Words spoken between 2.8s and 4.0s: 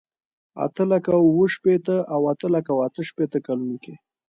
اته شپېته کلونو کې.